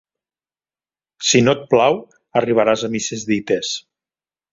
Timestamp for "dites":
3.33-3.75